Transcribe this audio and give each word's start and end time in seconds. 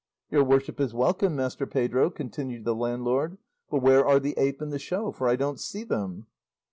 "Your 0.31 0.43
worship 0.43 0.79
is 0.79 0.95
welcome, 0.95 1.35
Master 1.35 1.67
Pedro," 1.67 2.09
continued 2.09 2.65
the 2.65 2.73
landlord; 2.73 3.37
"but 3.69 3.83
where 3.83 4.03
are 4.03 4.19
the 4.19 4.33
ape 4.35 4.59
and 4.59 4.73
the 4.73 4.79
show, 4.79 5.11
for 5.11 5.29
I 5.29 5.35
don't 5.35 5.59
see 5.59 5.83
them?" 5.83 6.25